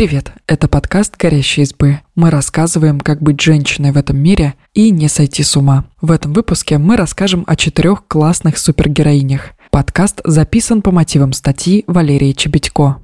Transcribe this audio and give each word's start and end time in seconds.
Привет, 0.00 0.32
это 0.46 0.66
подкаст 0.66 1.18
«Горящие 1.18 1.64
избы». 1.64 2.00
Мы 2.14 2.30
рассказываем, 2.30 3.00
как 3.00 3.20
быть 3.20 3.38
женщиной 3.38 3.92
в 3.92 3.98
этом 3.98 4.16
мире 4.16 4.54
и 4.72 4.90
не 4.90 5.08
сойти 5.08 5.42
с 5.42 5.58
ума. 5.58 5.84
В 6.00 6.10
этом 6.10 6.32
выпуске 6.32 6.78
мы 6.78 6.96
расскажем 6.96 7.44
о 7.46 7.54
четырех 7.54 8.06
классных 8.08 8.56
супергероинях. 8.56 9.50
Подкаст 9.70 10.22
записан 10.24 10.80
по 10.80 10.90
мотивам 10.90 11.34
статьи 11.34 11.84
Валерии 11.86 12.32
Чебедько. 12.32 12.96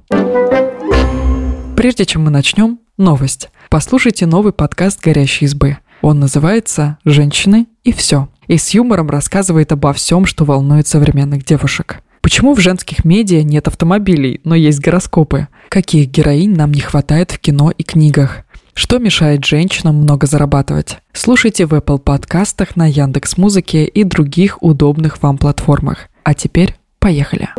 Прежде 1.75 2.03
чем 2.07 2.23
мы 2.23 2.31
начнем, 2.31 2.79
новость. 2.97 3.51
Послушайте 3.69 4.25
новый 4.25 4.51
подкаст 4.51 4.99
«Горящие 4.99 5.45
избы». 5.45 5.77
Он 6.01 6.19
называется 6.19 6.97
«Женщины 7.05 7.67
и 7.83 7.91
все» 7.91 8.27
и 8.47 8.57
с 8.57 8.71
юмором 8.71 9.11
рассказывает 9.11 9.71
обо 9.71 9.93
всем, 9.93 10.25
что 10.25 10.45
волнует 10.45 10.87
современных 10.87 11.45
девушек. 11.45 12.01
Почему 12.21 12.55
в 12.55 12.59
женских 12.59 13.05
медиа 13.05 13.43
нет 13.43 13.67
автомобилей, 13.67 14.41
но 14.43 14.55
есть 14.55 14.81
гороскопы? 14.81 15.47
Каких 15.69 16.09
героинь 16.09 16.55
нам 16.55 16.71
не 16.71 16.79
хватает 16.79 17.31
в 17.31 17.39
кино 17.39 17.71
и 17.71 17.83
книгах? 17.83 18.43
Что 18.73 18.99
мешает 18.99 19.43
женщинам 19.43 19.95
много 19.95 20.27
зарабатывать? 20.27 20.99
Слушайте 21.11 21.65
в 21.65 21.73
Apple 21.73 21.99
подкастах, 21.99 22.75
на 22.75 22.85
Яндекс 22.89 23.37
Музыке 23.37 23.85
и 23.85 24.03
других 24.03 24.61
удобных 24.61 25.21
вам 25.21 25.37
платформах. 25.37 26.07
А 26.23 26.33
теперь 26.33 26.75
поехали. 26.99 27.49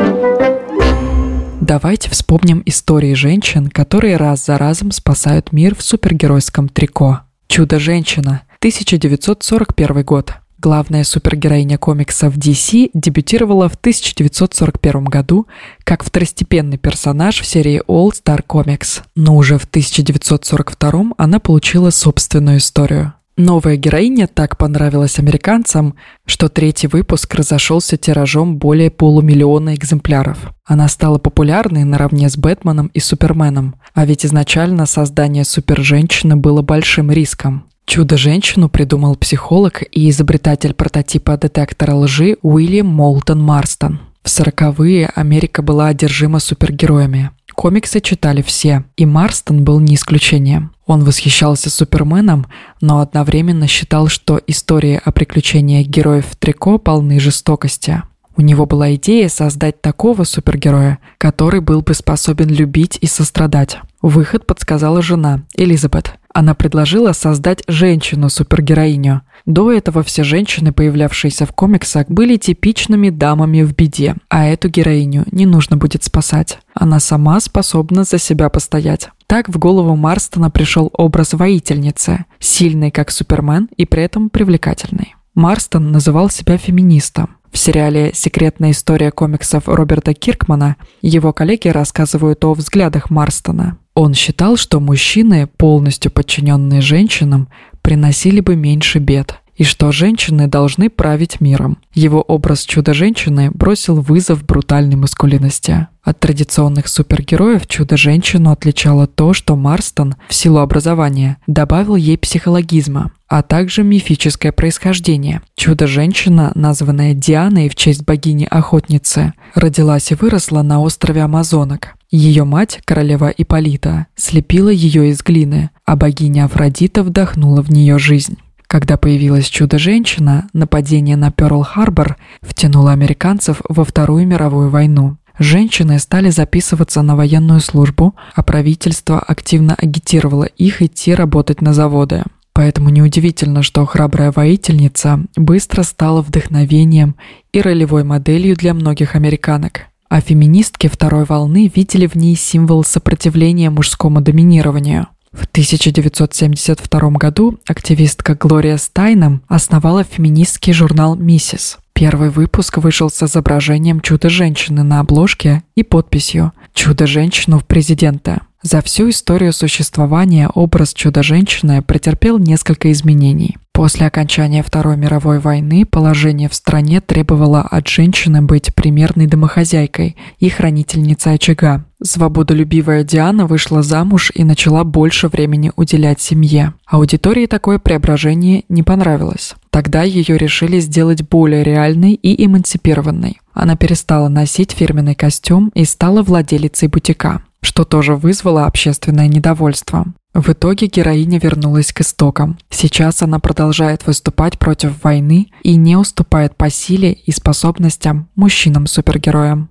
Давайте 1.61 2.09
вспомним 2.09 2.63
истории 2.65 3.15
женщин, 3.15 3.69
которые 3.69 4.17
раз 4.17 4.47
за 4.47 4.57
разом 4.57 4.91
спасают 4.91 5.53
мир 5.53 5.75
в 5.75 5.83
супергеройском 5.83 6.69
трико. 6.69 7.23
Чудо-женщина, 7.49 8.43
1941 8.61 10.03
год. 10.05 10.33
Главная 10.61 11.05
супергероиня 11.05 11.79
комиксов 11.79 12.37
DC 12.37 12.91
дебютировала 12.93 13.69
в 13.69 13.75
1941 13.75 15.05
году 15.05 15.47
как 15.85 16.03
второстепенный 16.03 16.79
персонаж 16.79 17.41
в 17.41 17.47
серии 17.47 17.81
All 17.87 18.11
Star 18.11 18.45
Comics, 18.45 19.03
но 19.15 19.37
уже 19.37 19.57
в 19.57 19.65
1942 19.67 21.13
она 21.17 21.39
получила 21.39 21.91
собственную 21.91 22.59
историю. 22.59 23.13
Новая 23.37 23.77
героиня 23.77 24.27
так 24.27 24.59
понравилась 24.59 25.21
американцам, 25.21 25.95
что 26.27 26.49
третий 26.49 26.89
выпуск 26.89 27.33
разошелся 27.37 27.97
тиражом 27.97 28.57
более 28.57 28.91
полумиллиона 28.91 29.77
экземпляров. 29.77 30.39
Она 30.65 30.89
стала 30.89 31.19
популярной 31.19 31.85
наравне 31.85 32.29
с 32.29 32.37
Бэтменом 32.37 32.89
и 32.89 32.99
Суперменом, 32.99 33.77
а 33.95 34.05
ведь 34.07 34.27
изначально 34.27 34.87
создание 34.87 35.45
суперженщины 35.45 36.35
было 36.35 36.63
большим 36.63 37.13
риском. 37.13 37.69
Чудо-женщину 37.89 38.69
придумал 38.69 39.17
психолог 39.17 39.83
и 39.93 40.11
изобретатель 40.11 40.75
прототипа 40.75 41.39
детектора 41.39 41.95
лжи 41.95 42.37
Уильям 42.43 42.87
Молтон 42.87 43.43
Марстон. 43.43 44.01
В 44.23 44.29
сороковые 44.29 45.07
Америка 45.07 45.63
была 45.63 45.87
одержима 45.87 46.39
супергероями. 46.39 47.31
Комиксы 47.55 48.01
читали 48.01 48.43
все, 48.43 48.85
и 48.99 49.07
Марстон 49.07 49.65
был 49.65 49.81
не 49.81 49.95
исключением. 49.95 50.73
Он 50.85 51.03
восхищался 51.03 51.71
Суперменом, 51.71 52.47
но 52.83 53.01
одновременно 53.01 53.67
считал, 53.67 54.09
что 54.09 54.39
истории 54.47 55.01
о 55.03 55.11
приключениях 55.11 55.87
героев 55.87 56.27
в 56.31 56.37
трико 56.37 56.77
полны 56.77 57.19
жестокости. 57.19 58.03
У 58.37 58.43
него 58.43 58.67
была 58.67 58.95
идея 58.97 59.31
создать 59.31 59.81
такого 59.81 60.25
супергероя, 60.25 60.99
который 61.17 61.61
был 61.61 61.81
бы 61.81 61.95
способен 61.95 62.51
любить 62.51 62.99
и 63.01 63.07
сострадать. 63.07 63.79
Выход 64.03 64.47
подсказала 64.47 65.01
жена, 65.01 65.45
Элизабет. 65.57 66.19
Она 66.39 66.55
предложила 66.55 67.15
создать 67.15 67.65
женщину-супергероиню. 67.67 69.23
До 69.45 69.73
этого 69.73 70.05
все 70.05 70.23
женщины, 70.23 70.73
появлявшиеся 70.73 71.47
в 71.47 71.53
комиксах, 71.53 72.07
были 72.07 72.37
типичными 72.37 73.11
дамами 73.11 73.63
в 73.63 73.75
беде, 73.75 74.15
а 74.29 74.47
эту 74.47 74.69
героиню 74.69 75.25
не 75.33 75.47
нужно 75.47 75.77
будет 75.77 76.05
спасать. 76.05 76.61
Она 76.75 77.01
сама 77.01 77.41
способна 77.41 78.05
за 78.05 78.19
себя 78.19 78.51
постоять. 78.51 79.09
Так 79.27 79.49
в 79.49 79.59
голову 79.59 79.97
Марстона 79.97 80.49
пришел 80.49 80.91
образ 80.93 81.33
воительницы, 81.33 82.25
сильной 82.39 82.93
как 82.93 83.11
Супермен 83.11 83.69
и 83.77 83.85
при 83.85 84.05
этом 84.05 84.31
привлекательной. 84.31 85.17
Марстон 85.35 85.91
называл 85.91 86.31
себя 86.31 86.57
феминистом. 86.57 87.31
В 87.51 87.59
сериале 87.59 88.13
«Секретная 88.15 88.71
история 88.71 89.11
комиксов» 89.11 89.67
Роберта 89.67 90.15
Киркмана 90.15 90.77
его 91.03 91.33
коллеги 91.33 91.67
рассказывают 91.67 92.45
о 92.45 92.55
взглядах 92.55 93.11
Марстона. 93.11 93.79
Он 94.01 94.15
считал, 94.15 94.57
что 94.57 94.79
мужчины, 94.79 95.49
полностью 95.49 96.13
подчиненные 96.13 96.81
женщинам, 96.81 97.49
приносили 97.83 98.39
бы 98.39 98.55
меньше 98.55 99.01
бед, 99.01 99.41
и 99.57 99.65
что 99.65 99.91
женщины 99.91 100.47
должны 100.47 100.89
править 100.89 101.41
миром. 101.41 101.79
Его 101.95 102.23
образ 102.23 102.63
чудо-женщины 102.65 103.51
бросил 103.51 104.01
вызов 104.01 104.45
брутальной 104.45 104.95
маскулинности. 104.95 105.89
От 106.09 106.21
традиционных 106.21 106.89
супергероев 106.89 107.67
чудо-женщину 107.67 108.51
отличало 108.51 109.07
то, 109.07 109.35
что 109.35 109.57
Марстон, 109.57 110.15
в 110.31 110.35
силу 110.35 110.61
образования, 110.61 111.37
добавил 111.47 111.97
ей 111.97 112.17
психологизма, 112.17 113.13
а 113.29 113.43
также 113.43 113.83
мифическое 113.83 114.51
происхождение. 114.53 115.43
Чудо-женщина, 115.55 116.53
названная 116.55 117.13
Дианой 117.13 117.69
в 117.69 117.75
честь 117.75 118.07
богини-охотницы, 118.07 119.35
родилась 119.55 120.11
и 120.11 120.15
выросла 120.15 120.63
на 120.63 120.81
острове 120.81 121.21
Амазонок. 121.21 121.89
Ее 122.11 122.45
мать, 122.45 122.81
королева 122.87 123.29
Иполита, 123.29 124.07
слепила 124.17 124.71
ее 124.71 125.11
из 125.11 125.23
глины, 125.23 125.69
а 125.85 125.95
богиня 125.95 126.47
Афродита 126.47 127.03
вдохнула 127.03 127.61
в 127.61 127.69
нее 127.71 127.99
жизнь. 127.99 128.39
Когда 128.67 128.97
появилась 128.97 129.47
чудо-женщина, 129.47 130.49
нападение 130.55 131.17
на 131.17 131.29
Пёрл-Харбор 131.29 132.17
втянуло 132.41 132.93
американцев 132.93 133.61
во 133.69 133.85
Вторую 133.85 134.27
мировую 134.27 134.71
войну. 134.71 135.19
Женщины 135.39 135.99
стали 135.99 136.31
записываться 136.31 137.03
на 137.03 137.17
военную 137.17 137.61
службу, 137.61 138.15
а 138.35 138.43
правительство 138.43 139.21
активно 139.21 139.75
агитировало 139.75 140.45
их 140.45 140.83
идти 140.83 141.15
работать 141.15 141.61
на 141.63 141.73
заводы. 141.73 142.25
Поэтому 142.53 142.89
неудивительно, 142.89 143.63
что 143.63 143.87
храбрая 143.87 144.33
воительница 144.33 145.21
быстро 145.37 145.85
стала 145.85 146.23
вдохновением 146.23 147.15
и 147.53 147.61
ролевой 147.61 148.03
моделью 148.03 148.57
для 148.57 148.75
многих 148.75 149.15
американок 149.15 149.89
а 150.09 150.21
феминистки 150.21 150.87
второй 150.89 151.25
волны 151.25 151.71
видели 151.75 152.07
в 152.07 152.15
ней 152.15 152.35
символ 152.35 152.83
сопротивления 152.85 153.71
мужскому 153.71 154.21
доминированию. 154.21 155.09
В 155.33 155.45
1972 155.45 157.11
году 157.11 157.59
активистка 157.67 158.35
Глория 158.35 158.79
Стайном 158.79 159.43
основала 159.47 160.03
феминистский 160.03 160.73
журнал 160.73 161.17
«Миссис». 161.17 161.79
Первый 161.99 162.31
выпуск 162.31 162.79
вышел 162.79 163.11
с 163.11 163.25
изображением 163.25 164.01
чудо-женщины 164.01 164.85
на 164.85 165.01
обложке 165.01 165.65
и 165.75 165.83
подписью 165.83 166.53
«Чудо-женщину 166.73 167.59
в 167.59 167.67
президента». 167.67 168.43
За 168.63 168.83
всю 168.83 169.11
историю 169.11 169.53
существования 169.53 170.49
образ 170.49 170.95
чудо-женщины 170.95 171.83
претерпел 171.83 172.39
несколько 172.39 172.93
изменений. 172.93 173.57
После 173.73 174.07
окончания 174.07 174.63
Второй 174.63 174.97
мировой 174.97 175.41
войны 175.41 175.85
положение 175.87 176.49
в 176.49 176.55
стране 176.55 177.01
требовало 177.01 177.63
от 177.63 177.89
женщины 177.89 178.43
быть 178.43 178.73
примерной 178.77 179.27
домохозяйкой 179.27 180.17
и 180.39 180.49
хранительницей 180.49 181.35
очага. 181.35 181.85
Свободолюбивая 182.01 183.03
Диана 183.03 183.47
вышла 183.47 183.83
замуж 183.83 184.31
и 184.35 184.45
начала 184.45 184.85
больше 184.85 185.27
времени 185.27 185.73
уделять 185.75 186.21
семье. 186.21 186.75
Аудитории 186.87 187.47
такое 187.47 187.81
преображение 187.81 188.63
не 188.69 188.85
понравилось. 188.85 189.57
Тогда 189.71 190.03
ее 190.03 190.39
решили 190.39 190.81
сделать 190.81 191.23
более 191.23 191.63
реальной 191.63 192.15
и 192.15 192.45
эмансипированной. 192.45 193.41
Она 193.53 193.77
перестала 193.77 194.29
носить 194.29 194.73
фирменный 194.73 195.15
костюм 195.15 195.71
и 195.75 195.85
стала 195.85 196.23
владелицей 196.23 196.89
бутика 196.89 197.43
что 197.61 197.85
тоже 197.85 198.15
вызвало 198.15 198.67
общественное 198.67 199.29
недовольство. 199.29 200.07
В 200.35 200.51
итоге 200.51 200.87
героиня 200.87 201.39
вернулась 201.39 201.93
к 201.93 202.01
истокам. 202.01 202.59
Сейчас 202.71 203.23
она 203.23 203.41
продолжает 203.41 204.07
выступать 204.07 204.59
против 204.59 205.03
войны 205.03 205.51
и 205.63 205.77
не 205.77 205.97
уступает 205.97 206.57
по 206.57 206.71
силе 206.71 207.13
и 207.13 207.33
способностям 207.33 208.29
мужчинам-супергероям. 208.37 209.71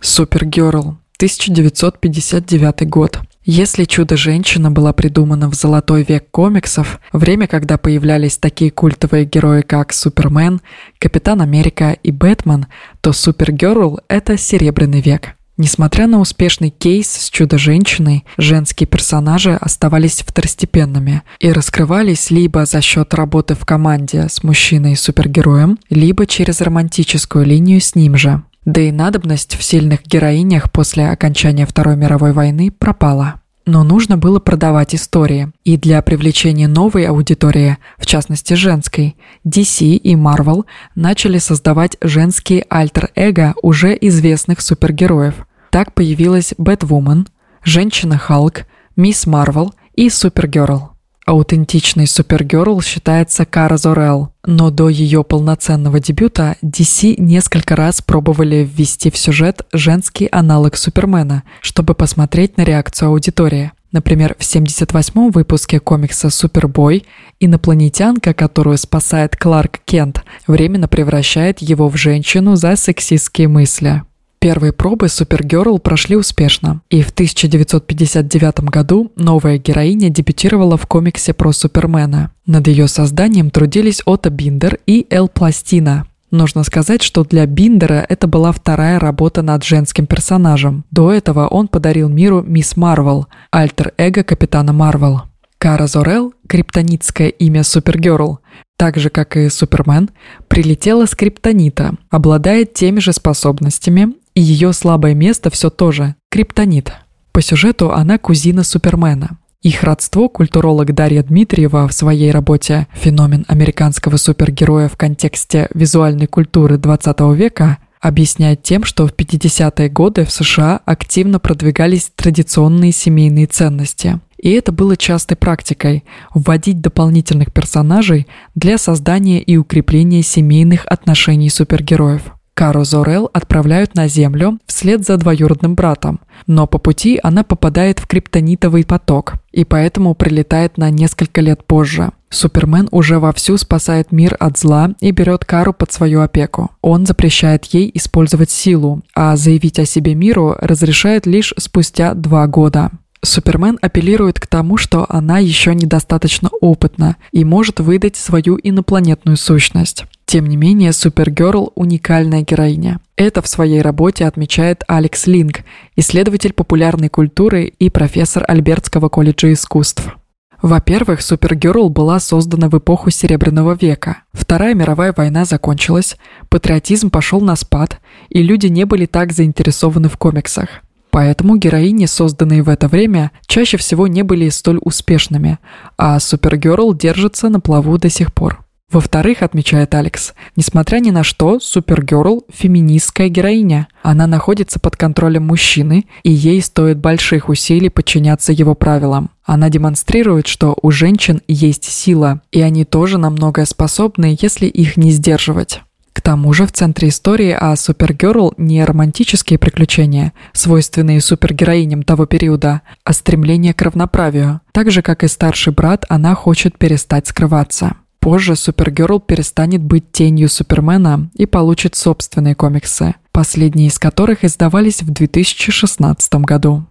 Супергерл, 0.00 0.96
1959 1.16 2.88
год. 2.88 3.20
Если 3.44 3.84
«Чудо-женщина» 3.84 4.70
была 4.70 4.92
придумана 4.92 5.50
в 5.50 5.54
золотой 5.54 6.04
век 6.04 6.30
комиксов, 6.30 7.00
время, 7.12 7.48
когда 7.48 7.76
появлялись 7.76 8.38
такие 8.38 8.70
культовые 8.70 9.24
герои, 9.24 9.62
как 9.62 9.92
Супермен, 9.92 10.60
Капитан 11.00 11.42
Америка 11.42 11.96
и 12.04 12.12
Бэтмен, 12.12 12.66
то 13.00 13.12
Супергерл— 13.12 13.98
это 14.08 14.36
серебряный 14.36 15.00
век. 15.00 15.30
Несмотря 15.58 16.06
на 16.06 16.20
успешный 16.20 16.70
кейс 16.70 17.10
с 17.10 17.30
чудо-женщиной, 17.30 18.24
женские 18.36 18.86
персонажи 18.86 19.54
оставались 19.60 20.22
второстепенными 20.22 21.22
и 21.40 21.50
раскрывались 21.50 22.30
либо 22.30 22.64
за 22.64 22.80
счет 22.80 23.12
работы 23.12 23.56
в 23.56 23.66
команде 23.66 24.28
с 24.28 24.44
мужчиной-супергероем, 24.44 25.78
либо 25.90 26.26
через 26.26 26.60
романтическую 26.60 27.44
линию 27.44 27.80
с 27.80 27.96
ним 27.96 28.16
же. 28.16 28.42
Да 28.64 28.80
и 28.80 28.92
надобность 28.92 29.56
в 29.56 29.62
сильных 29.62 30.06
героинях 30.06 30.70
после 30.70 31.10
окончания 31.10 31.66
Второй 31.66 31.96
мировой 31.96 32.32
войны 32.32 32.70
пропала. 32.70 33.40
Но 33.64 33.84
нужно 33.84 34.16
было 34.16 34.40
продавать 34.40 34.94
истории. 34.94 35.52
И 35.64 35.76
для 35.76 36.02
привлечения 36.02 36.68
новой 36.68 37.06
аудитории, 37.06 37.78
в 37.98 38.06
частности 38.06 38.54
женской, 38.54 39.16
DC 39.46 39.84
и 39.84 40.14
Marvel 40.14 40.64
начали 40.94 41.38
создавать 41.38 41.96
женские 42.00 42.64
альтер-эго 42.68 43.54
уже 43.62 43.96
известных 44.00 44.60
супергероев. 44.60 45.46
Так 45.70 45.94
появилась 45.94 46.54
Бэтвумен, 46.58 47.28
Женщина-Халк, 47.64 48.66
Мисс 48.96 49.26
Марвел 49.26 49.74
и 49.94 50.10
Супергерл. 50.10 50.91
Аутентичной 51.24 52.08
Супергерл 52.08 52.80
считается 52.80 53.44
Кара 53.44 53.76
Зорел, 53.76 54.30
но 54.44 54.70
до 54.70 54.88
ее 54.88 55.22
полноценного 55.22 56.00
дебюта 56.00 56.56
DC 56.62 57.14
несколько 57.18 57.76
раз 57.76 58.02
пробовали 58.02 58.68
ввести 58.68 59.10
в 59.10 59.16
сюжет 59.16 59.64
женский 59.72 60.28
аналог 60.32 60.76
Супермена, 60.76 61.44
чтобы 61.60 61.94
посмотреть 61.94 62.56
на 62.56 62.62
реакцию 62.62 63.10
аудитории. 63.10 63.70
Например, 63.92 64.34
в 64.38 64.42
78-м 64.42 65.30
выпуске 65.30 65.78
комикса 65.78 66.30
«Супербой» 66.30 67.04
инопланетянка, 67.40 68.32
которую 68.32 68.78
спасает 68.78 69.36
Кларк 69.36 69.80
Кент, 69.84 70.24
временно 70.46 70.88
превращает 70.88 71.60
его 71.60 71.88
в 71.88 71.96
женщину 71.96 72.56
за 72.56 72.74
сексистские 72.74 73.48
мысли. 73.48 74.02
Первые 74.42 74.72
пробы 74.72 75.06
Супергерл 75.08 75.78
прошли 75.78 76.16
успешно, 76.16 76.80
и 76.90 77.02
в 77.02 77.10
1959 77.10 78.64
году 78.64 79.12
новая 79.14 79.58
героиня 79.58 80.10
дебютировала 80.10 80.76
в 80.76 80.84
комиксе 80.88 81.32
про 81.32 81.52
Супермена. 81.52 82.32
Над 82.44 82.66
ее 82.66 82.88
созданием 82.88 83.50
трудились 83.50 84.02
Отто 84.04 84.30
Биндер 84.30 84.80
и 84.84 85.06
Эл 85.10 85.28
Пластино. 85.28 86.08
Нужно 86.32 86.64
сказать, 86.64 87.04
что 87.04 87.22
для 87.22 87.46
Биндера 87.46 88.04
это 88.08 88.26
была 88.26 88.50
вторая 88.50 88.98
работа 88.98 89.42
над 89.42 89.62
женским 89.62 90.06
персонажем. 90.06 90.84
До 90.90 91.12
этого 91.12 91.46
он 91.46 91.68
подарил 91.68 92.08
миру 92.08 92.42
Мисс 92.42 92.76
Марвел, 92.76 93.28
альтер-эго 93.52 94.24
Капитана 94.24 94.72
Марвел. 94.72 95.22
Кара 95.58 95.86
Зорел, 95.86 96.34
криптонитское 96.48 97.28
имя 97.28 97.62
Супергерл, 97.62 98.40
так 98.76 98.96
же, 98.96 99.08
как 99.08 99.36
и 99.36 99.48
Супермен, 99.48 100.10
прилетела 100.48 101.06
с 101.06 101.14
криптонита, 101.14 101.94
обладает 102.10 102.74
теми 102.74 102.98
же 102.98 103.12
способностями 103.12 104.14
и 104.34 104.40
ее 104.40 104.72
слабое 104.72 105.14
место 105.14 105.50
все 105.50 105.70
тоже– 105.70 106.14
криптонит. 106.30 106.92
По 107.32 107.40
сюжету 107.40 107.92
она 107.92 108.18
кузина 108.18 108.62
Супермена. 108.62 109.38
Их 109.62 109.84
родство 109.84 110.28
культуролог 110.28 110.92
Дарья 110.92 111.22
Дмитриева 111.22 111.86
в 111.86 111.92
своей 111.92 112.32
работе 112.32 112.88
«Феномен 112.94 113.44
американского 113.46 114.16
супергероя 114.16 114.88
в 114.88 114.96
контексте 114.96 115.68
визуальной 115.72 116.26
культуры 116.26 116.78
20 116.78 117.20
века» 117.36 117.78
объясняет 118.00 118.64
тем, 118.64 118.82
что 118.82 119.06
в 119.06 119.14
50-е 119.14 119.88
годы 119.88 120.24
в 120.24 120.32
США 120.32 120.80
активно 120.84 121.38
продвигались 121.38 122.10
традиционные 122.16 122.90
семейные 122.90 123.46
ценности. 123.46 124.18
И 124.36 124.50
это 124.50 124.72
было 124.72 124.96
частой 124.96 125.36
практикой– 125.36 126.02
вводить 126.34 126.80
дополнительных 126.80 127.52
персонажей 127.52 128.26
для 128.56 128.76
создания 128.76 129.40
и 129.40 129.56
укрепления 129.56 130.22
семейных 130.22 130.84
отношений 130.86 131.48
супергероев. 131.48 132.22
Кару 132.54 132.84
Зорел 132.84 133.30
отправляют 133.32 133.94
на 133.94 134.08
Землю 134.08 134.58
вслед 134.66 135.04
за 135.06 135.16
двоюродным 135.16 135.74
братом, 135.74 136.20
но 136.46 136.66
по 136.66 136.78
пути 136.78 137.18
она 137.22 137.44
попадает 137.44 137.98
в 137.98 138.06
криптонитовый 138.06 138.84
поток 138.84 139.34
и 139.52 139.64
поэтому 139.64 140.14
прилетает 140.14 140.76
на 140.76 140.90
несколько 140.90 141.40
лет 141.40 141.64
позже. 141.64 142.10
Супермен 142.28 142.88
уже 142.90 143.18
вовсю 143.18 143.56
спасает 143.58 144.12
мир 144.12 144.36
от 144.38 144.58
зла 144.58 144.90
и 145.00 145.10
берет 145.10 145.44
Кару 145.44 145.72
под 145.72 145.92
свою 145.92 146.20
опеку. 146.20 146.70
Он 146.80 147.06
запрещает 147.06 147.64
ей 147.66 147.90
использовать 147.94 148.50
силу, 148.50 149.02
а 149.14 149.36
заявить 149.36 149.78
о 149.78 149.84
себе 149.84 150.14
миру 150.14 150.56
разрешает 150.60 151.26
лишь 151.26 151.54
спустя 151.58 152.14
два 152.14 152.46
года. 152.46 152.90
Супермен 153.24 153.78
апеллирует 153.80 154.40
к 154.40 154.46
тому, 154.46 154.76
что 154.76 155.06
она 155.08 155.38
еще 155.38 155.74
недостаточно 155.74 156.50
опытна 156.60 157.16
и 157.30 157.44
может 157.44 157.78
выдать 157.78 158.16
свою 158.16 158.58
инопланетную 158.60 159.36
сущность. 159.36 160.06
Тем 160.32 160.46
не 160.46 160.56
менее, 160.56 160.94
Супергерл– 160.94 161.72
уникальная 161.74 162.40
героиня. 162.40 163.00
Это 163.16 163.42
в 163.42 163.46
своей 163.46 163.82
работе 163.82 164.24
отмечает 164.24 164.82
Алекс 164.88 165.26
Линк, 165.26 165.58
исследователь 165.94 166.54
популярной 166.54 167.10
культуры 167.10 167.64
и 167.64 167.90
профессор 167.90 168.42
Альбертского 168.48 169.10
колледжа 169.10 169.52
искусств. 169.52 170.16
Во-первых, 170.62 171.20
Супергерл 171.20 171.90
была 171.90 172.18
создана 172.18 172.70
в 172.70 172.78
эпоху 172.78 173.10
Серебряного 173.10 173.76
века. 173.78 174.22
Вторая 174.32 174.72
мировая 174.72 175.12
война 175.14 175.44
закончилась, 175.44 176.16
патриотизм 176.48 177.10
пошел 177.10 177.42
на 177.42 177.54
спад, 177.54 178.00
и 178.30 178.42
люди 178.42 178.68
не 178.68 178.86
были 178.86 179.04
так 179.04 179.32
заинтересованы 179.32 180.08
в 180.08 180.16
комиксах. 180.16 180.80
Поэтому 181.10 181.58
героини, 181.58 182.06
созданные 182.06 182.62
в 182.62 182.70
это 182.70 182.88
время, 182.88 183.32
чаще 183.46 183.76
всего 183.76 184.06
не 184.06 184.22
были 184.22 184.48
столь 184.48 184.78
успешными, 184.80 185.58
а 185.98 186.18
Супергерл 186.18 186.94
держится 186.94 187.50
на 187.50 187.60
плаву 187.60 187.98
до 187.98 188.08
сих 188.08 188.32
пор. 188.32 188.64
Во-вторых, 188.92 189.40
отмечает 189.40 189.94
Алекс, 189.94 190.34
несмотря 190.54 190.98
ни 190.98 191.10
на 191.10 191.24
что, 191.24 191.58
Супергерл– 191.58 192.44
феминистская 192.52 193.30
героиня. 193.30 193.88
Она 194.02 194.26
находится 194.26 194.78
под 194.78 194.96
контролем 194.96 195.46
мужчины, 195.46 196.04
и 196.24 196.30
ей 196.30 196.60
стоит 196.60 196.98
больших 196.98 197.48
усилий 197.48 197.88
подчиняться 197.88 198.52
его 198.52 198.74
правилам. 198.74 199.30
Она 199.44 199.70
демонстрирует, 199.70 200.46
что 200.46 200.76
у 200.82 200.90
женщин 200.90 201.40
есть 201.48 201.84
сила, 201.84 202.42
и 202.52 202.60
они 202.60 202.84
тоже 202.84 203.16
на 203.16 203.30
многое 203.30 203.64
способны, 203.64 204.36
если 204.38 204.66
их 204.66 204.98
не 204.98 205.10
сдерживать. 205.10 205.80
К 206.12 206.20
тому 206.20 206.52
же 206.52 206.66
в 206.66 206.72
центре 206.72 207.08
истории 207.08 207.52
о 207.52 207.74
Супергерл 207.74 208.52
не 208.58 208.84
романтические 208.84 209.58
приключения, 209.58 210.34
свойственные 210.52 211.22
супергероиням 211.22 212.02
того 212.02 212.26
периода, 212.26 212.82
а 213.04 213.14
стремление 213.14 213.72
к 213.72 213.80
равноправию. 213.80 214.60
Так 214.72 214.90
же, 214.90 215.00
как 215.00 215.24
и 215.24 215.28
старший 215.28 215.72
брат, 215.72 216.04
она 216.10 216.34
хочет 216.34 216.76
перестать 216.76 217.26
скрываться. 217.26 217.96
Позже 218.22 218.54
Супергерл 218.54 219.18
перестанет 219.18 219.82
быть 219.82 220.12
тенью 220.12 220.48
Супермена 220.48 221.28
и 221.34 221.44
получит 221.44 221.96
собственные 221.96 222.54
комиксы, 222.54 223.16
последние 223.32 223.88
из 223.88 223.98
которых 223.98 224.44
издавались 224.44 225.02
в 225.02 225.10
2016 225.10 226.34
году. 226.34 226.84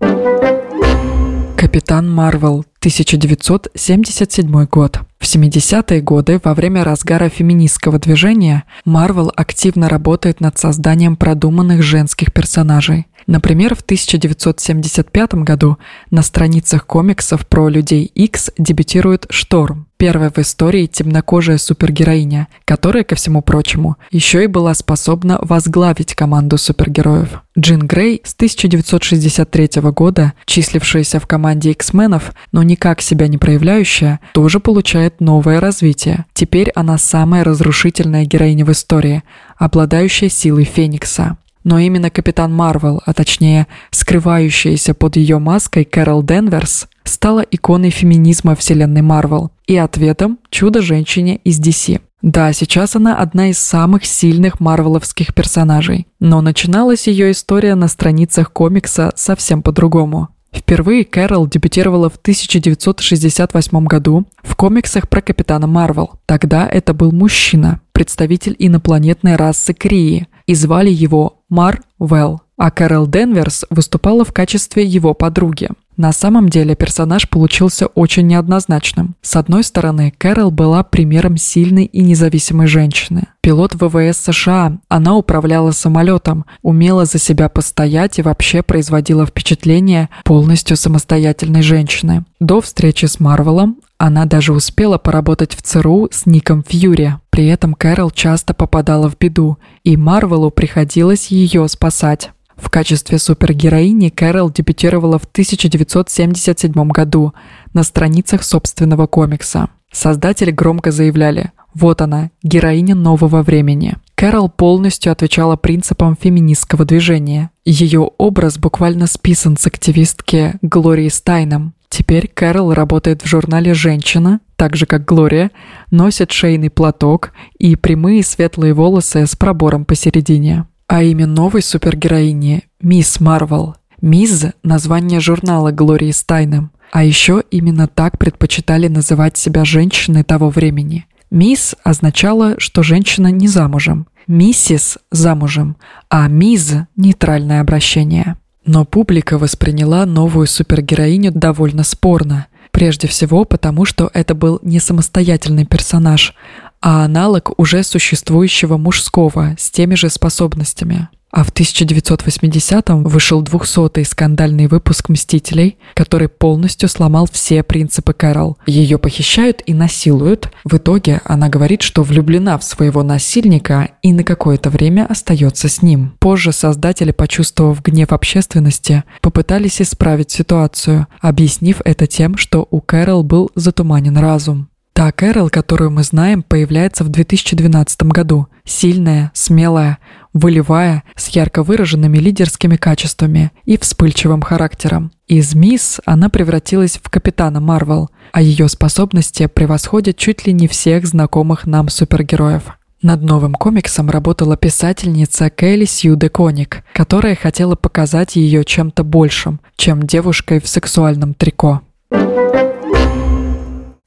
Капитан 1.56 2.12
Марвел, 2.12 2.66
1977 2.80 4.66
год. 4.66 5.00
В 5.19 5.24
70-е 5.24 6.01
годы, 6.01 6.42
во 6.44 6.54
время 6.54 6.83
разгара 6.83 7.30
феминистского 7.30 7.98
движения, 7.98 8.66
Марвел 8.83 9.31
активно 9.33 9.88
работает 9.88 10.42
над 10.42 10.57
созданием 10.57 11.16
продуманных 11.16 11.81
женских 11.81 12.33
персонажей. 12.33 13.07
Например, 13.25 13.75
в 13.75 13.81
1975 13.81 15.36
году 15.36 15.78
на 16.10 16.24
страницах 16.24 16.86
комиксов 16.86 17.48
про 17.48 17.69
Людей 17.69 18.06
X 18.06 18.51
дебютирует 18.57 19.28
Шторм, 19.30 19.88
первая 20.01 20.31
в 20.31 20.39
истории 20.39 20.88
темнокожая 20.88 21.59
супергероиня, 21.59 22.48
которая, 22.65 23.03
ко 23.03 23.13
всему 23.13 23.44
прочему, 23.44 23.98
еще 24.09 24.44
и 24.44 24.48
была 24.48 24.74
способна 24.74 25.38
возглавить 25.44 26.16
команду 26.16 26.57
супергероев. 26.57 27.44
Джин 27.56 27.85
Грей 27.85 28.19
с 28.23 28.33
1963 28.33 29.69
года, 29.92 30.33
числившаяся 30.45 31.19
в 31.19 31.28
команде 31.28 31.69
X-менов, 31.69 32.33
но 32.52 32.64
никак 32.64 32.99
себя 32.99 33.28
не 33.28 33.37
проявляющая, 33.37 34.19
тоже 34.33 34.59
получает 34.59 35.21
новое 35.21 35.59
развитие. 35.59 36.26
Теперь 36.33 36.71
она 36.71 36.97
самая 36.97 37.44
разрушительная 37.44 38.26
героиня 38.26 38.66
в 38.66 38.71
истории, 38.71 39.21
обладающая 39.59 40.30
силой 40.30 40.64
Феникса. 40.64 41.37
Но 41.64 41.78
именно 41.78 42.09
Капитан 42.09 42.52
Марвел, 42.52 43.04
а 43.06 43.14
точнее 43.14 43.68
скрывающаяся 43.92 44.95
под 44.95 45.16
ее 45.16 45.37
маской 45.37 45.85
Кэрол 45.85 46.23
Денверс, 46.23 46.87
стала 47.04 47.42
иконой 47.42 47.90
феминизма 47.90 48.56
вселенной 48.56 49.02
Марвел 49.02 49.52
и 49.68 49.78
ответом 49.78 50.40
чудо-женщине 50.50 51.38
из 51.44 51.60
DC. 51.60 52.02
Да, 52.22 52.54
сейчас 52.54 52.96
она 52.96 53.18
одна 53.18 53.50
из 53.50 53.58
самых 53.58 54.06
сильных 54.06 54.60
марвеловских 54.60 55.34
персонажей, 55.34 56.08
но 56.20 56.42
начиналась 56.42 57.08
ее 57.08 57.31
история 57.31 57.74
на 57.76 57.88
страницах 57.88 58.54
комикса 58.54 59.12
совсем 59.16 59.64
по-другому. 59.64 60.30
Впервые 60.54 61.06
Кэрол 61.06 61.48
дебютировала 61.48 62.10
в 62.10 62.18
1968 62.18 63.86
году 63.86 64.26
в 64.44 64.56
комиксах 64.56 65.10
про 65.10 65.22
Капитана 65.22 65.66
Марвел. 65.66 66.12
Тогда 66.26 66.68
это 66.68 66.94
был 66.94 67.12
мужчина, 67.12 67.80
представитель 67.94 68.56
инопланетной 68.60 69.38
расы 69.38 69.74
Крии, 69.74 70.28
и 70.46 70.54
звали 70.54 70.90
его 70.90 71.40
Марвел, 71.50 72.42
а 72.58 72.70
Кэрол 72.70 73.08
Денверс 73.08 73.66
выступала 73.70 74.26
в 74.26 74.34
качестве 74.34 74.84
его 74.84 75.14
подруги. 75.14 75.70
На 75.98 76.12
самом 76.14 76.50
деле 76.50 76.76
персонаж 76.76 77.30
получился 77.30 77.88
очень 77.88 78.28
неоднозначным. 78.28 79.16
С 79.21 79.36
одной 79.36 79.64
стороны, 79.64 80.14
Кэрол 80.18 80.52
была 80.52 80.83
примером 80.83 81.38
сильной 81.38 81.86
и 81.86 82.02
независимой 82.02 82.68
женщины. 82.68 83.28
Пилот 83.42 83.76
ВВС 83.76 84.18
США, 84.18 84.78
она 84.88 85.16
управляла 85.16 85.71
самолетом, 85.71 86.45
умела 86.62 87.06
за 87.06 87.18
себя 87.18 87.50
постоять 87.50 88.19
и 88.19 88.21
вообще 88.21 88.62
производила 88.62 89.26
впечатление 89.26 90.10
полностью 90.24 90.78
самостоятельной 90.78 91.62
женщины. 91.62 92.24
До 92.40 92.62
встречи 92.62 93.06
с 93.06 93.19
Марвелом 93.19 93.78
она 93.98 94.26
даже 94.26 94.54
успела 94.54 94.98
поработать 94.98 95.56
в 95.56 95.62
ЦРУ 95.62 96.10
с 96.12 96.26
Ником 96.26 96.64
Фьюри. 96.68 97.16
При 97.30 97.45
этом 97.48 97.76
Кэрол 97.76 98.10
часто 98.10 98.54
попадала 98.56 99.10
в 99.10 99.18
беду, 99.18 99.57
и 99.83 99.95
Марвелу 99.95 100.50
приходилось 100.50 101.28
ее 101.28 101.68
спасать. 101.68 102.31
В 102.61 102.69
качестве 102.69 103.18
супергероини 103.18 104.09
Кэрол 104.09 104.51
дебютировала 104.51 105.18
в 105.18 105.25
1977 105.25 106.71
году 106.89 107.33
на 107.73 107.83
страницах 107.83 108.44
собственного 108.44 109.07
комикса. 109.07 109.69
Создатели 109.91 110.51
громко 110.51 110.91
заявляли 110.91 111.51
«Вот 111.73 112.01
она, 112.01 112.30
героиня 112.44 112.95
нового 112.95 113.41
времени». 113.41 113.95
Кэрол 114.15 114.47
полностью 114.49 115.11
отвечала 115.11 115.56
принципам 115.56 116.15
феминистского 116.15 116.85
движения. 116.85 117.49
Ее 117.65 118.01
образ 118.19 118.59
буквально 118.59 119.07
списан 119.07 119.57
с 119.57 119.65
активистки 119.65 120.53
Глории 120.61 121.09
Стайном. 121.09 121.73
Теперь 121.89 122.30
Кэрол 122.33 122.73
работает 122.73 123.23
в 123.23 123.27
журнале 123.27 123.73
«Женщина», 123.73 124.39
так 124.56 124.75
же 124.75 124.85
как 124.85 125.03
Глория, 125.06 125.49
носит 125.89 126.31
шейный 126.31 126.69
платок 126.69 127.31
и 127.57 127.75
прямые 127.75 128.23
светлые 128.23 128.75
волосы 128.75 129.25
с 129.25 129.35
пробором 129.35 129.83
посередине. 129.83 130.68
А 130.94 131.04
имя 131.04 131.26
новой 131.26 131.62
супергероини– 131.62 132.64
Мисс 132.81 133.21
Марвел. 133.21 133.76
Мисс– 134.02 134.48
название 134.64 135.21
журнала 135.21 135.71
Глории 135.71 136.12
Стайном. 136.12 136.71
А 136.92 137.06
еще 137.06 137.45
именно 137.50 137.88
так 137.88 138.19
предпочитали 138.19 138.90
называть 138.90 139.38
себя 139.38 139.64
женщины 139.64 140.26
того 140.26 140.50
времени. 140.50 141.06
Мисс 141.30 141.76
означало, 141.86 142.56
что 142.57 142.83
женщина 142.83 143.28
не 143.28 143.48
замужем, 143.48 144.06
миссис– 144.28 144.98
замужем, 145.12 145.78
а 146.10 146.28
мисс– 146.28 146.74
нейтральное 146.98 147.62
обращение. 147.62 148.36
Но 148.66 148.83
публика 148.83 149.38
восприняла 149.38 150.06
новую 150.06 150.45
супергероиню 150.45 151.31
довольно 151.31 151.86
спорно. 151.86 152.48
Прежде 152.71 153.07
всего 153.07 153.45
потому, 153.45 153.86
что 153.86 154.12
это 154.14 154.36
был 154.36 154.60
не 154.62 154.81
самостоятельный 154.81 155.66
персонаж, 155.66 156.36
а 156.81 157.06
аналог 157.06 157.57
уже 157.57 157.83
существующего 157.83 158.78
мужского 158.78 159.56
с 159.57 159.69
теми 159.71 159.95
же 159.95 160.09
способностями. 160.09 161.09
А 161.31 161.45
в 161.45 161.54
1980-м 161.54 163.04
вышел 163.04 163.42
200-й 163.42 164.04
скандальный 164.04 164.68
выпуск 164.68 165.07
«Мстителей», 165.07 165.78
который 165.94 166.28
полностью 166.28 166.90
сломал 166.90 167.28
все 167.31 167.64
принципы 167.64 168.11
Кэрол. 168.11 168.57
Ее 168.66 168.97
похищают 168.97 169.61
и 169.66 169.73
насилуют. 169.73 170.52
В 170.66 170.76
итоге 170.76 171.21
она 171.23 171.47
говорит, 171.47 171.83
что 171.83 172.04
влюблена 172.04 172.57
в 172.57 172.66
своего 172.66 173.02
насильника 173.02 173.92
и 174.02 174.11
на 174.11 174.26
какое-то 174.26 174.69
время 174.69 175.06
остается 175.06 175.69
с 175.69 175.81
ним. 175.81 176.16
Позже 176.19 176.52
создатели, 176.52 177.11
почувствовав 177.11 177.81
гнев 177.81 178.11
общественности, 178.11 179.06
попытались 179.21 179.81
исправить 179.81 180.31
ситуацию, 180.31 181.07
объяснив 181.21 181.81
это 181.85 182.07
тем, 182.07 182.35
что 182.35 182.68
у 182.69 182.81
Кэрол 182.81 183.23
был 183.23 183.52
затуманен 183.56 184.18
разум. 184.18 184.70
Та 185.02 185.12
Кэрол, 185.12 185.50
которую 185.50 185.90
мы 185.90 186.04
знаем, 186.04 186.44
появляется 186.44 187.04
в 187.04 187.10
2012 187.10 188.04
году. 188.04 188.46
Сильная, 188.64 189.31
смелая, 189.34 189.98
волевая, 190.31 191.02
с 191.16 191.30
ярко 191.30 191.64
выраженными 191.64 192.20
лидерскими 192.20 192.76
качествами 192.76 193.52
и 193.66 193.80
вспыльчивым 193.80 194.44
характером. 194.44 195.12
Из 195.28 195.56
мисс 195.56 196.00
она 196.06 196.30
превратилась 196.30 197.00
в 197.02 197.10
капитана 197.10 197.60
Марвел, 197.60 198.12
а 198.31 198.44
ее 198.44 198.70
способности 198.70 199.48
превосходят 199.48 200.18
чуть 200.18 200.46
ли 200.46 200.54
не 200.54 200.68
всех 200.68 201.08
знакомых 201.08 201.66
нам 201.66 201.90
супергероев. 201.90 202.78
Над 203.02 203.24
новым 203.24 203.56
комиксом 203.56 204.08
работала 204.12 204.56
писательница 204.56 205.50
Келли 205.50 205.86
Сью 205.86 206.16
Деконик, 206.16 206.84
которая 206.94 207.34
хотела 207.34 207.74
показать 207.74 208.36
ее 208.36 208.64
чем-то 208.64 209.04
большим, 209.04 209.62
чем 209.78 210.04
девушкой 210.04 210.62
в 210.62 210.68
сексуальном 210.68 211.34
трико. 211.34 211.81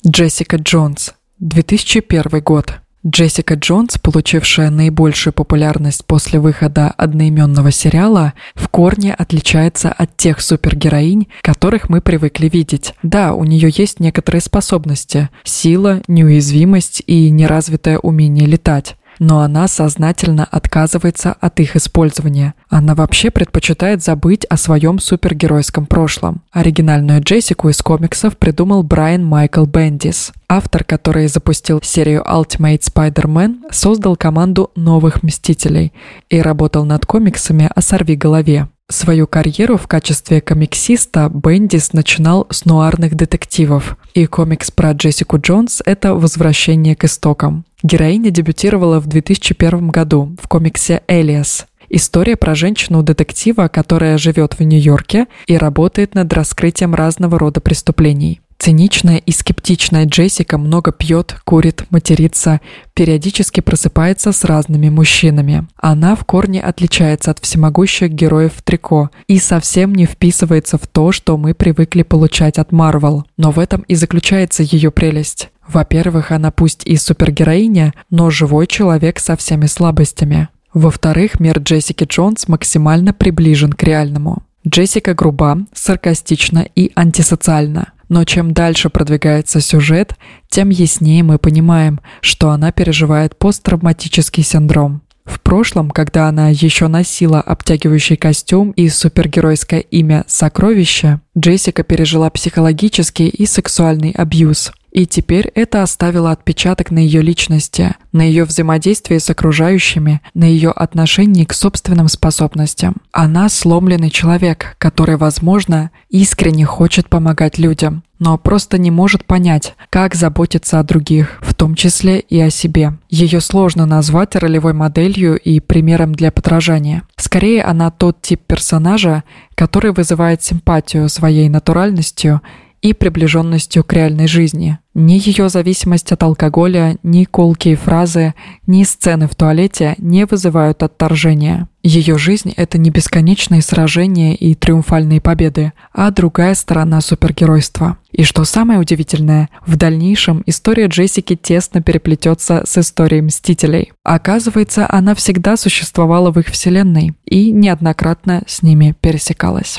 Джессика 0.06 0.56
Джонс, 0.58 1.14
2001 1.38 2.42
год. 2.42 2.74
Джессика 3.06 3.54
Джонс, 3.54 3.96
получившая 3.96 4.68
наибольшую 4.68 5.32
популярность 5.32 6.04
после 6.04 6.38
выхода 6.38 6.88
одноименного 6.88 7.70
сериала, 7.70 8.34
в 8.54 8.68
корне 8.68 9.14
отличается 9.14 9.90
от 9.90 10.14
тех 10.18 10.42
супергероинь, 10.42 11.28
которых 11.40 11.88
мы 11.88 12.02
привыкли 12.02 12.50
видеть. 12.50 12.92
Да, 13.02 13.32
у 13.32 13.44
нее 13.44 13.70
есть 13.74 13.98
некоторые 13.98 14.42
способности– 14.42 15.30
сила, 15.44 16.02
неуязвимость 16.06 17.02
и 17.06 17.30
неразвитое 17.30 17.98
умение 17.98 18.44
летать 18.46 18.96
но 19.18 19.40
она 19.40 19.68
сознательно 19.68 20.44
отказывается 20.44 21.32
от 21.40 21.60
их 21.60 21.76
использования. 21.76 22.54
Она 22.68 22.94
вообще 22.94 23.30
предпочитает 23.30 24.02
забыть 24.02 24.44
о 24.46 24.56
своем 24.56 24.98
супергеройском 24.98 25.86
прошлом. 25.86 26.42
Оригинальную 26.52 27.22
Джессику 27.22 27.68
из 27.68 27.80
комиксов 27.82 28.36
придумал 28.36 28.82
Брайан 28.82 29.24
Майкл 29.24 29.64
Бендис. 29.64 30.32
Автор, 30.48 30.84
который 30.84 31.26
запустил 31.28 31.80
серию 31.82 32.22
Ultimate 32.22 32.80
Spider-Man, 32.80 33.70
создал 33.70 34.16
команду 34.16 34.70
новых 34.76 35.22
Мстителей 35.22 35.92
и 36.28 36.40
работал 36.40 36.84
над 36.84 37.06
комиксами 37.06 37.70
о 37.74 37.80
сорви 37.80 38.16
голове. 38.16 38.68
Свою 38.90 39.26
карьеру 39.26 39.76
в 39.76 39.86
качестве 39.86 40.40
комиксиста 40.40 41.30
Бендис 41.30 41.92
начинал 41.94 42.46
с 42.50 42.64
нуарных 42.66 43.14
детективов, 43.14 43.96
и 44.12 44.26
комикс 44.26 44.70
про 44.70 44.92
Джессику 44.92 45.38
Джонс– 45.38 45.82
это 45.86 46.14
возвращение 46.14 46.94
к 46.94 47.04
истокам. 47.04 47.64
Героиня 47.82 48.30
дебютировала 48.30 49.00
в 49.00 49.06
2001 49.06 49.88
году 49.88 50.36
в 50.40 50.48
комиксе 50.48 51.02
«Элиас», 51.08 51.66
История 51.90 52.36
про 52.36 52.54
женщину-детектива, 52.54 53.68
которая 53.68 54.18
живет 54.18 54.58
в 54.58 54.60
Нью-Йорке 54.60 55.26
и 55.46 55.56
работает 55.56 56.14
над 56.14 56.32
раскрытием 56.32 56.94
разного 56.94 57.38
рода 57.38 57.60
преступлений. 57.60 58.40
Циничная 58.64 59.18
и 59.18 59.30
скептичная 59.30 60.06
Джессика 60.06 60.56
много 60.56 60.90
пьет, 60.90 61.36
курит, 61.44 61.84
матерится, 61.90 62.62
периодически 62.94 63.60
просыпается 63.60 64.32
с 64.32 64.42
разными 64.42 64.88
мужчинами. 64.88 65.68
Она 65.76 66.16
в 66.16 66.24
корне 66.24 66.62
отличается 66.62 67.32
от 67.32 67.40
всемогущих 67.40 68.10
героев 68.10 68.52
трико 68.64 69.10
и 69.26 69.38
совсем 69.38 69.94
не 69.94 70.06
вписывается 70.06 70.78
в 70.78 70.86
то, 70.86 71.12
что 71.12 71.36
мы 71.36 71.52
привыкли 71.52 72.04
получать 72.04 72.56
от 72.56 72.72
Марвел. 72.72 73.26
Но 73.36 73.50
в 73.50 73.58
этом 73.58 73.82
и 73.82 73.96
заключается 73.96 74.62
ее 74.62 74.90
прелесть. 74.90 75.50
Во-первых, 75.68 76.32
она 76.32 76.50
пусть 76.50 76.86
и 76.86 76.96
супергероиня, 76.96 77.92
но 78.08 78.30
живой 78.30 78.66
человек 78.66 79.20
со 79.20 79.36
всеми 79.36 79.66
слабостями. 79.66 80.48
Во-вторых, 80.72 81.38
мир 81.38 81.58
Джессики 81.58 82.04
Джонс 82.04 82.48
максимально 82.48 83.12
приближен 83.12 83.74
к 83.74 83.82
реальному. 83.82 84.42
Джессика 84.66 85.12
груба, 85.12 85.58
саркастична 85.74 86.66
и 86.74 86.92
антисоциальна. 86.94 87.88
Но 88.14 88.22
чем 88.22 88.52
дальше 88.52 88.90
продвигается 88.90 89.60
сюжет, 89.60 90.14
тем 90.48 90.68
яснее 90.68 91.24
мы 91.24 91.36
понимаем, 91.36 91.98
что 92.20 92.50
она 92.50 92.70
переживает 92.70 93.36
посттравматический 93.36 94.44
синдром. 94.44 95.02
В 95.24 95.40
прошлом, 95.40 95.90
когда 95.90 96.28
она 96.28 96.50
еще 96.50 96.86
носила 96.86 97.40
обтягивающий 97.40 98.14
костюм 98.14 98.70
и 98.70 98.88
супергеройское 98.88 99.80
имя 99.80 100.22
«Сокровище», 100.28 101.22
Джессика 101.36 101.82
пережила 101.82 102.30
психологический 102.30 103.26
и 103.26 103.46
сексуальный 103.46 104.12
абьюз– 104.12 104.70
и 104.94 105.06
теперь 105.06 105.50
это 105.56 105.82
оставило 105.82 106.30
отпечаток 106.30 106.92
на 106.92 107.00
ее 107.00 107.20
личности, 107.20 107.96
на 108.12 108.22
ее 108.22 108.44
взаимодействии 108.44 109.18
с 109.18 109.28
окружающими, 109.28 110.20
на 110.34 110.44
ее 110.44 110.70
отношении 110.70 111.44
к 111.44 111.52
собственным 111.52 112.06
способностям. 112.08 112.94
Она 113.10 113.48
сломленный 113.48 114.10
человек, 114.10 114.76
который, 114.78 115.16
возможно, 115.16 115.90
искренне 116.10 116.64
хочет 116.64 117.08
помогать 117.08 117.58
людям, 117.58 118.04
но 118.20 118.38
просто 118.38 118.78
не 118.78 118.92
может 118.92 119.24
понять, 119.24 119.74
как 119.90 120.14
заботиться 120.14 120.78
о 120.78 120.84
других, 120.84 121.40
в 121.42 121.54
том 121.54 121.74
числе 121.74 122.20
и 122.20 122.40
о 122.40 122.48
себе. 122.48 122.92
Ее 123.10 123.40
сложно 123.40 123.86
назвать 123.86 124.36
ролевой 124.36 124.74
моделью 124.74 125.36
и 125.36 125.58
примером 125.58 126.14
для 126.14 126.30
подражания. 126.30 127.02
Скорее, 127.16 127.64
она 127.64 127.90
тот 127.90 128.22
тип 128.22 128.42
персонажа, 128.46 129.24
который 129.56 129.92
вызывает 129.92 130.42
симпатию 130.44 131.08
своей 131.08 131.48
натуральностью 131.48 132.40
и 132.84 132.92
приближенностью 132.92 133.82
к 133.82 133.94
реальной 133.94 134.28
жизни. 134.28 134.78
Ни 134.92 135.14
ее 135.14 135.48
зависимость 135.48 136.12
от 136.12 136.22
алкоголя, 136.22 136.98
ни 137.02 137.24
колкие 137.24 137.76
фразы, 137.76 138.34
ни 138.66 138.84
сцены 138.84 139.26
в 139.26 139.34
туалете 139.34 139.94
не 139.96 140.26
вызывают 140.26 140.82
отторжения. 140.82 141.66
Ее 141.82 142.18
жизнь— 142.18 142.52
это 142.56 142.76
не 142.76 142.90
бесконечные 142.90 143.62
сражения 143.62 144.34
и 144.34 144.54
триумфальные 144.54 145.22
победы, 145.22 145.72
а 145.94 146.10
другая 146.10 146.54
сторона 146.54 147.00
супергеройства. 147.00 147.96
И 148.12 148.22
что 148.22 148.44
самое 148.44 148.78
удивительное, 148.78 149.48
в 149.66 149.76
дальнейшем 149.76 150.42
история 150.44 150.86
Джессики 150.86 151.36
тесно 151.36 151.80
переплетется 151.80 152.64
с 152.66 152.76
историей 152.76 153.22
Мстителей. 153.22 153.92
Оказывается, 154.02 154.86
она 154.90 155.14
всегда 155.14 155.56
существовала 155.56 156.30
в 156.30 156.38
их 156.38 156.48
вселенной 156.48 157.14
и 157.24 157.50
неоднократно 157.50 158.42
с 158.46 158.62
ними 158.62 158.94
пересекалась. 159.00 159.78